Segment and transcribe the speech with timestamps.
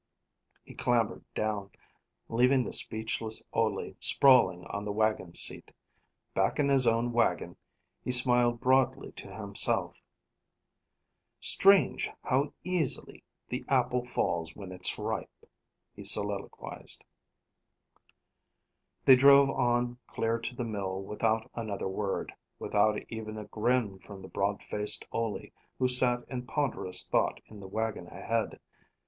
[0.65, 1.69] '"He clambered down,
[2.27, 5.69] leaving the speechless Ole sprawling on the wagon seat.
[6.33, 7.55] Back in his own wagon,
[8.03, 10.01] he smiled broadly to himself.
[11.39, 15.45] "Strange, how easily the apple falls when it's ripe,"
[15.93, 17.05] he soliloquized.
[19.05, 24.23] They drove on clear to the mill without another word; without even a grin from
[24.23, 28.59] the broad faced Ole, who sat in ponderous thought in the wagon ahead.